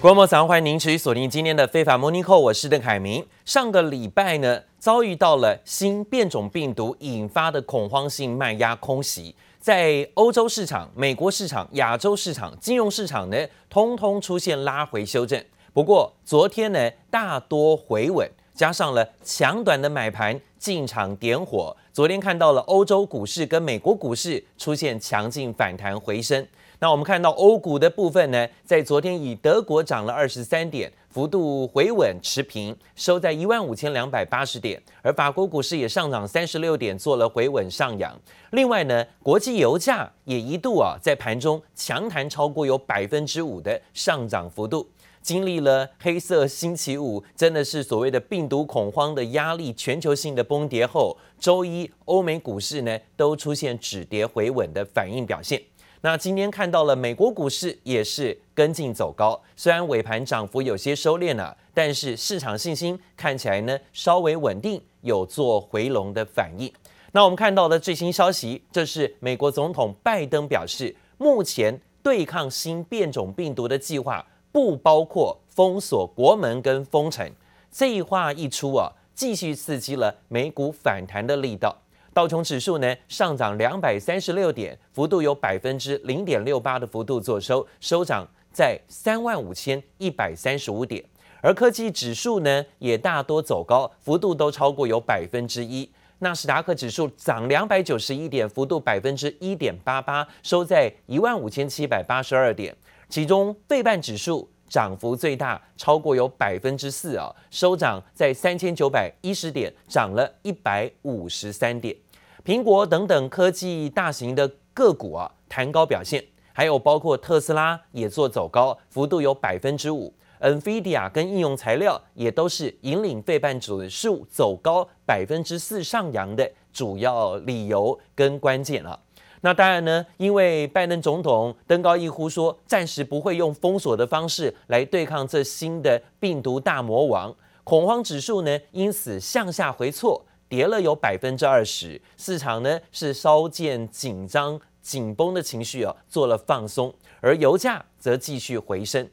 [0.00, 3.26] 各位早，欢迎您持续锁定今天的非法 Monico，我是邓凯明。
[3.44, 13.36] 上个礼拜呢，遭遇到了新变种病毒引发的恐慌性卖压空袭，在欧洲市场、美国市场、亚洲市场、金融市场呢，
[13.68, 15.44] 通通出现拉回修正。
[15.72, 26.44] 不过昨天呢，大多回稳，加上了强短的买盘进场点火，昨天看到了欧洲股市跟美国股市出现强劲反弹回升。
[26.80, 34.82] 那我们看到欧股的部分呢，在昨天以德国涨了二十三点，幅度回稳持平，收在一万五千两百八十点。
[35.02, 38.12] 而法国股市也上涨三十六点，做了回稳上扬。
[38.50, 44.88] 另外呢，国际油价也一度啊在盘中强弹超过有百分之五的上涨幅度。
[45.22, 55.60] 经历了黑色星期五，真的是所谓的病毒恐慌的压力，全球性的崩跌后，周一欧美股市呢都出现止跌回稳的反应表现。
[56.00, 66.72] 那今天看到了美国股市也是跟进走高，虽然尾盘涨幅有些收敛了，但是市场信心看起来呢稍微稳定，有做回笼的反应。
[67.10, 74.24] 那我们看到的最新消息，这是美国总统拜登表示，目前对抗新变种病毒的计划
[74.58, 77.30] 不包括封锁国门跟封城。
[77.70, 81.72] 这一话一出啊，继续刺激了美股反弹的力道。
[82.12, 91.04] 道琼指数呢上涨两百三十六点，幅度有百分之零点六八的幅度做收，收涨在三万五千一百三十五点。
[91.40, 95.88] 而科技指数呢也大多走高，幅度都超过有百分之一。
[96.18, 102.76] 纳斯达克指数涨两百九十一点，幅度百分之一点八八，收在一万五千七百八十二点。
[103.08, 111.96] 其中费半指数涨幅最大，超过有百分之四啊，收涨在三千九百一十点，涨了一百五十三点。
[112.44, 120.12] 苹果等等科技大型的个股啊，弹高表现，还有包括特斯拉也做走高，幅度有百分之五。
[120.40, 129.00] NVIDIA 跟应用材料也都是引领费半指数走高百分之四上扬的主要理由跟关键了。
[129.40, 137.34] 那当然呢，因为拜登总统登高一呼说，暂时不会用封锁的方式来对抗这新的病毒大魔王，
[137.64, 140.24] 恐慌指数呢因此向下回挫。
[140.50, 149.06] 跌了有百分之二十，市场呢是稍见紧张、紧绷的情绪啊，做了放松，而油价则继续回升。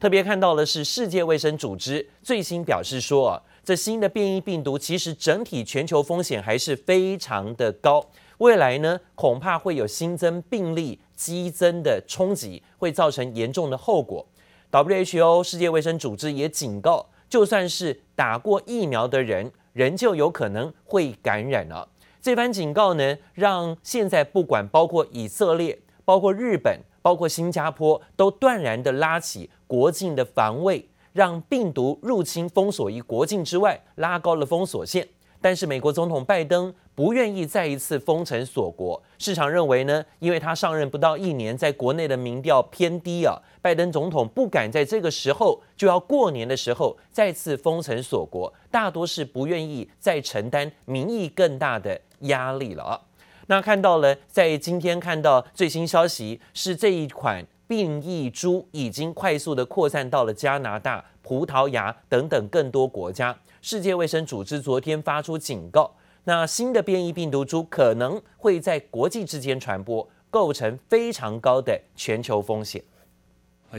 [0.00, 8.04] 特别看到的是，世界卫生组织最新表示说啊，这新的变异病毒其实整体全球风险还是非常的高，
[8.40, 14.26] 未来呢恐怕会有新增病例激增的冲击，会造成严重的后果。
[14.72, 21.86] WHO 世界卫生组织也警告，就算是打过疫苗的人，仍旧有可能会感染了。
[22.22, 35.06] 这番警告呢，让现在不管包括以色列、包括日本、包括新加坡，都断然的拉起国境的防卫，让病毒入侵封锁于国境之外，拉高了封锁线。
[35.42, 53.00] 但是美国总统拜登不愿意再一次封城锁国，市场认为呢，因为他上任不到一年，在国内的民调偏低啊，拜登总统不敢在这个时候就要过年的时候再次封城锁国，大多是不愿意再承担民意更大的压力了啊。
[53.46, 63.34] 那看到了，在今天看到最新消息是这一款变异株已经快速的扩散到了加拿大、葡萄牙等等更多国家。
[63.62, 65.94] 世界卫生组织昨天发出警告，
[66.25, 72.83] 那新的变异病毒株可能会在国际之间传播，构成非常高的全球风险。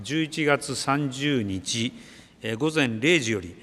[0.05, 3.55] 十一月三十日午前零时より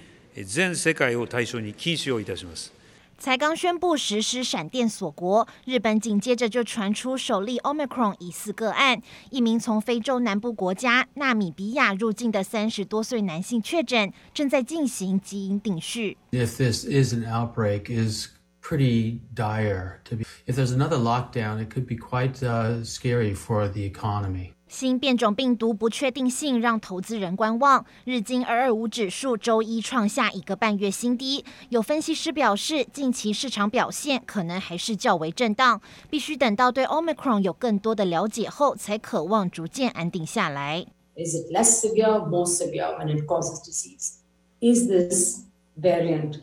[0.45, 2.71] 全世界を対象に禁止をいたします。
[3.19, 16.17] 才刚宣布实施闪电锁国，日本紧接着就传出首例 Omicron 疑似个案，一名从非洲南部国家纳米比亚入境的三十多岁男性确诊，正在进行基因定序。
[16.31, 18.27] If this is an outbreak, is
[18.67, 19.99] pretty dire.
[20.05, 22.35] To be, if there's another lockdown, it could be quite
[22.83, 24.53] scary for the economy.
[24.67, 31.45] 新变种病毒不确定性让投资人观望，日经二二五指数周一创下一个半月新低。
[31.69, 35.79] 有分析师表示，近期市场表现可能还是较为震荡，
[36.09, 40.87] 必须等到对 Omicron 有更多的了解后，才可望逐渐安定下来。
[41.15, 44.13] Is it less severe, more severe when it causes disease?
[44.59, 45.41] Is this
[45.79, 46.37] variant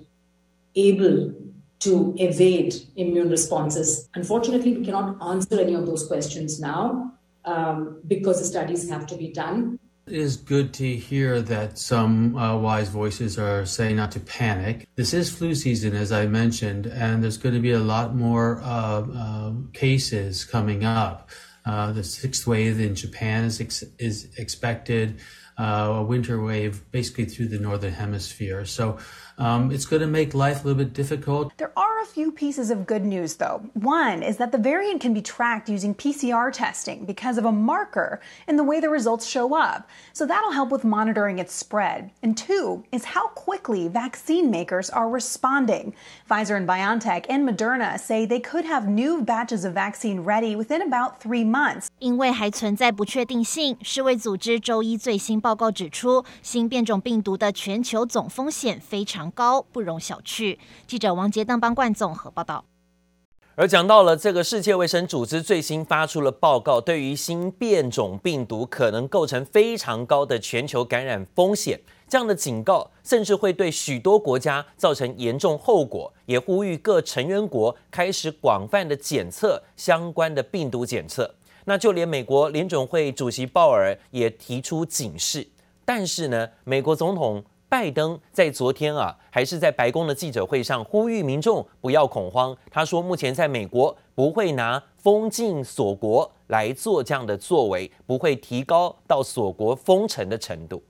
[0.76, 1.32] able
[1.85, 4.09] to evade immune responses?
[4.13, 7.11] Unfortunately, we cannot answer any of those questions now.
[7.45, 9.77] Um, because the studies have to be done.
[10.07, 14.87] It is good to hear that some uh, wise voices are saying not to panic.
[14.95, 18.61] This is flu season, as I mentioned, and there's going to be a lot more
[18.63, 21.29] uh, uh, cases coming up.
[21.67, 25.21] Uh, the sixth wave in Japan is, ex is expected.
[25.57, 28.65] uh, a winter wave basically through the northern hemisphere.
[28.65, 28.97] So
[29.38, 31.52] um, it's going to make life a little bit difficult.
[31.56, 33.62] There are a few pieces of good news, though.
[33.74, 38.20] One is that the variant can be tracked using PCR testing because of a marker
[38.46, 39.88] in the way the results show up.
[40.12, 42.10] So that'll help with monitoring its spread.
[42.22, 45.94] And two is how quickly vaccine makers are responding.
[46.28, 50.82] Pfizer and BioNTech and Moderna say they could have new batches of vaccine ready within
[50.82, 51.88] about three months.
[51.98, 60.55] 因为还存在不确定性，世卫组织周一最新报告指出，新变种病毒的全球总风险非 常高，不容小觑。
[60.85, 62.63] 记者王杰、邓邦冠综合报道。
[63.55, 81.33] 而讲到了这个世界卫生组织最新发出了报告，对于新变种病毒可能构成非常高的全球感染风险，这样的警告甚至会对许多国家造成严重后果，也呼吁各成员国开始广泛的检测相关的病毒检测。
[81.63, 85.47] 那就连美国联准会主席鲍尔也提出警示，
[85.83, 87.43] 但是呢，美国总统。
[87.67, 92.55] 拜登在昨天啊，还是在白宫的记者会上呼吁民众不要恐慌。
[92.71, 100.83] 他说，目前在美国不会拿封禁锁国来做这样的作为，不会提高到锁国封城的程度。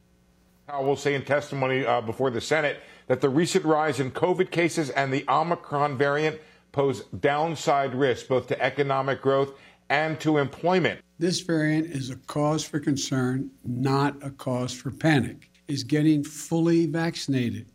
[0.68, 4.90] I will say in testimony before the Senate that the recent rise in COVID cases
[4.92, 6.38] and the Omicron variant
[6.72, 9.50] pose downside risks both to economic growth
[9.88, 11.00] and to employment.
[11.20, 15.50] This variant is a cause for concern, not a cause for panic.
[15.68, 17.72] Is getting fully vaccinated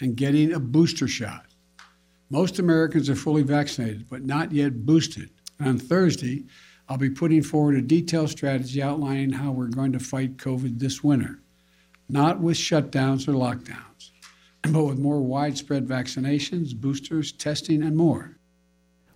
[0.00, 1.46] and getting a booster shot.
[2.30, 5.30] Most Americans are fully vaccinated, but not yet boosted.
[5.58, 6.44] And on Thursday,
[6.88, 11.04] I'll be putting forward a detailed strategy outlining how we're going to fight COVID this
[11.04, 11.40] winter,
[12.08, 14.10] not with shutdowns or lockdowns,
[14.72, 18.38] but with more widespread vaccinations, boosters, testing, and more.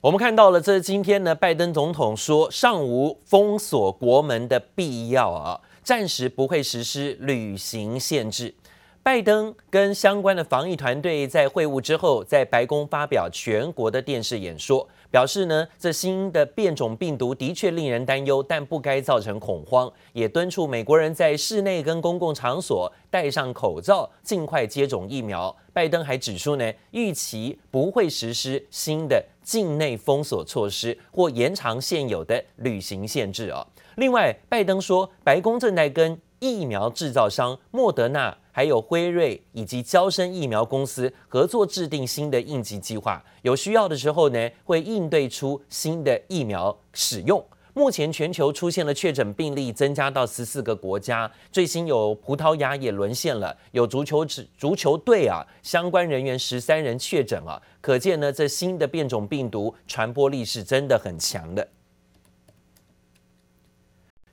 [0.06, 5.61] 我们看到了，这是今天呢，拜登总统说尚无封锁国门的必要啊。
[5.82, 8.55] 暂时不会实施旅行限制。
[9.03, 25.56] 拜登跟相关的防疫团队在会晤之后，在白宫发表全国的电视演说，表示呢，这新的变种病毒的确令人担忧，但不该造成恐慌，也敦促美国人在室内跟公共场所戴上口罩，尽快接种疫苗。
[25.73, 33.64] 拜登还指出呢，预期不会实施新的境内封锁措施或延长现有的旅行限制啊。
[33.94, 47.43] 另外，拜登说，白宫正在跟疫苗制造商莫德纳、还有辉瑞以及交生疫苗公司合作制定新的应急计划，有需要的时候呢，会应对出新的疫苗使用。
[47.76, 61.69] 目前全球出现了确诊病例增加到十四个国家，最新有葡萄牙也沦陷了，有足球足球队啊相关人员十三人确诊啊，可见呢，这新的变种病毒传播力是真的很强的。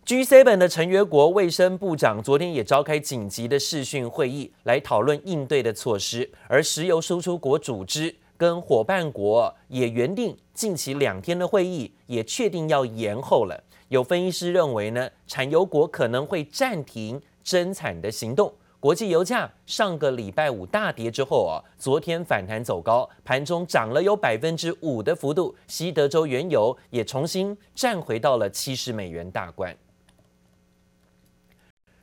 [0.06, 6.32] G7 的成员国卫生部长昨天也召开紧急的视讯会议，来讨论应对的措施。
[6.48, 13.64] 而石油输出国组织跟伙伴国也原定近期两天的会议，也确定要延后了。
[13.90, 18.52] 有分析师认为呢，产油国可能会暂停增产的行动。
[18.80, 25.56] 国际油价上个礼拜五大跌之后啊，昨天反弹走高，盘中涨了有百分之五的幅度。
[25.68, 29.74] 西德州原油也重新站回到了七十美元大关。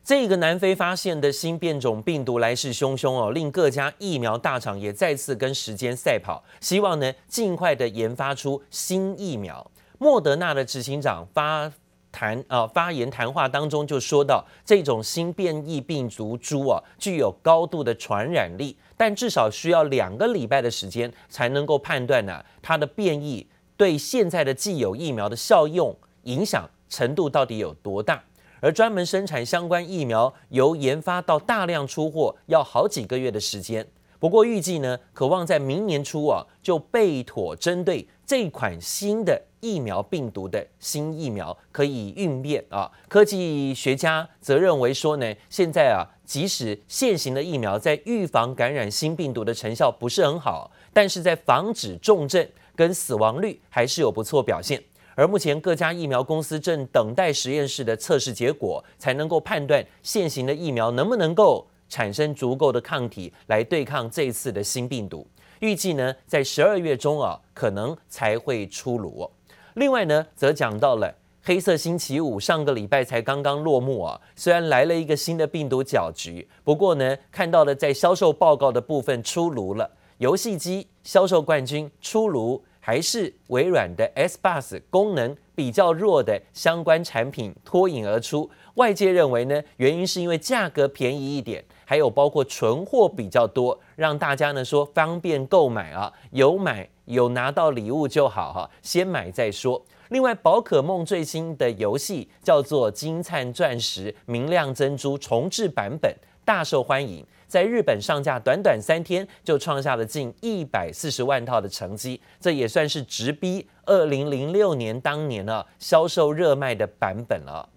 [0.03, 9.71] 这个南非发现的新变种病毒来势汹汹哦，令各家疫苗大厂也再次跟时间赛跑，希望呢尽快的研发出新疫苗。
[9.99, 11.71] 莫德纳的执行长发
[12.11, 28.21] 谈啊发言谈话当中就说到，这种新变异病毒株啊具有高度的传染力，但至少需要两个礼拜的时间才能够判断呢它的变异对现在的既有疫苗的效用影响程度到底有多大。
[28.61, 33.87] 而专门生产相关疫苗，由研发到大量出货要好几个月的时间。
[34.19, 42.91] 不过预计呢，可望在明年初啊，就备妥针对这款新的疫苗病毒的新疫苗可以应变啊。
[43.09, 54.83] 科技学家则认为说呢，现在啊，即使现行的疫苗在预防感染新病毒的成效不是很好，但是在防止重症跟死亡率还是有不错表现。
[55.21, 65.27] 而目前各家疫苗公司正等待实验室的测试结果，才能够判断现行的疫苗能不能够产生足够的抗体来对抗这次的新病毒。
[65.59, 69.31] 预计呢，在十二月中啊，可能才会出炉。
[69.75, 82.65] 另外呢，则讲到了黑色星期五，上个礼拜才刚刚落幕啊，虽然来了一个新的病毒搅局，不过呢，看到了在销售报告的部分出炉了，游戏机销售冠军出炉。
[82.81, 88.51] 还是微软的 XBox 功能比较弱的相关产品脱颖而出？
[88.75, 99.85] 外界认为呢，原因是因为价格便宜一点，还有包括存货比较多，让大家呢说方便购买啊，有买有拿到礼物就好哈，先买再说。
[100.09, 106.13] 另外，宝可梦最新的游戏叫做《金灿钻石明亮珍珠》重制版本，
[106.51, 117.69] 大受欢迎，在日本上架短短三天就创下了近一百四十万套的成绩，这也算是直逼二零零六年当年呢销售热卖的版本了。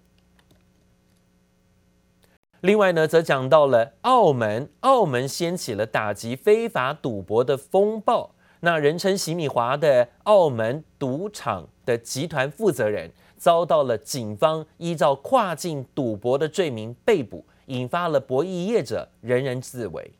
[2.62, 8.34] 另外呢，则讲到了澳门，澳门掀起了打击非法赌博的风暴。
[8.58, 20.12] 那人称洗米华的澳门赌场的集团负责人遭到了警方依照跨境赌博的罪名被捕，引发了博弈业者人人自危。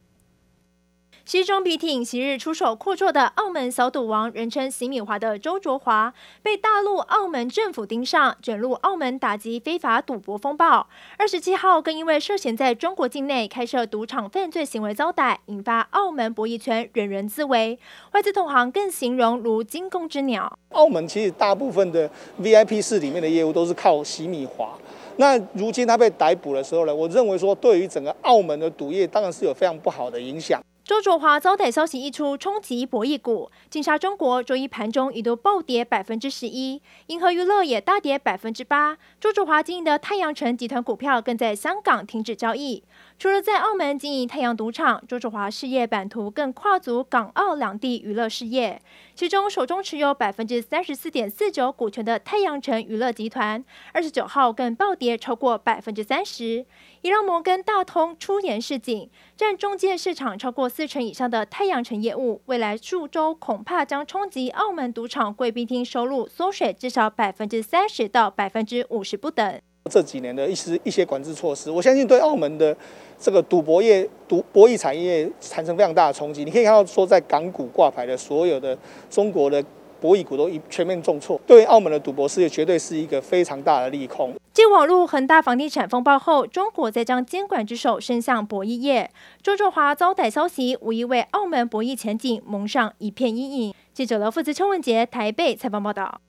[1.27, 10.87] 西装笔挺、昔日出手阔绰的澳门小赌王，人称“洗米华”的周卓华，被大陆澳门政府盯上，卷入澳门打击非法赌博风暴。
[11.17, 17.79] 二十七号，更因为涉嫌在中国境内开设赌场犯罪行为遭逮，引发澳门博弈圈人人自危。
[18.13, 20.59] 外资同行更形容如惊弓之鸟。
[20.73, 24.77] 澳门其实大部分的 VIP 室里面的业务都是靠洗米华。
[25.17, 30.61] 那如今他被逮捕的时候呢，我认为说，对于整个澳门的赌业，当然是有非常不好的影响。
[30.85, 33.51] 周卓华遭逮消息一出，冲击博弈股。
[33.71, 38.99] 金沙中国周一盘中一度暴跌百分之十一，银河娱乐也大跌百分之八。
[39.19, 42.85] 周卓华经营的太阳城集团股票更在香港停止交易。
[43.19, 48.79] 除了在澳门经营太阳赌场，周卓华事业版图更跨足港澳两地娱乐事业。
[49.15, 56.67] 其中手中持有百分之三十四点四九股权的太阳城娱乐集团，二十九号更暴跌超过百分之三十。
[57.03, 69.61] 也让摩根大通出言示警，占中介市场超过四成以上的太阳城业务，未来数周恐怕将冲击澳门赌场贵宾厅收入缩水至少百分之三十到百分之五十不等。
[69.91, 72.75] 这几年的一些一些管制措施，我相信对澳门的
[73.19, 76.43] 这个赌博业、赌博弈产业产生非常大的冲击。
[76.43, 78.77] 你可以看到，说在港股挂牌的所有的
[79.11, 79.63] 中国的
[80.01, 84.35] 博弈股都一全面重挫，对澳门的赌博事业绝对是一个非常大的利空。
[84.55, 89.11] 继网络恒大房地产风暴后，中国再将监管之手伸向博弈业。
[89.43, 93.75] 周卓华遭逮消息，无疑为澳门博弈前景蒙上一片阴影。
[93.93, 96.23] 记者刘富子、邱文杰台北采访报道。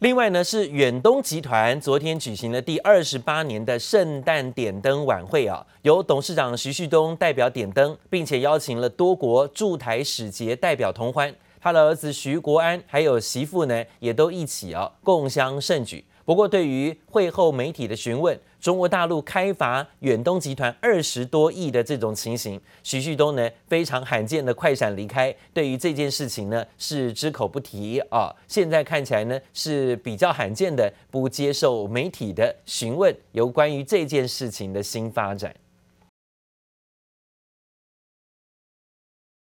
[0.00, 16.04] 另外呢，是远东集团昨天举行了第二十八年的圣诞点灯晚会啊，由董事长徐旭东代表点灯，并且邀请了多国驻台使节代表同欢，他的儿子徐国安还有媳妇呢，也都一起啊共襄盛举。
[16.24, 25.34] 不过，对于会后媒体的询问，中国大陆开罚远东集团二十多亿的这种情形，徐旭东呢非常罕见的快闪离开。
[25.54, 28.30] 对于这件事情呢是只口不提啊。
[28.46, 35.54] 现在看起来呢是比较罕见的不接受媒体的询问，有关于这件事情的新发展。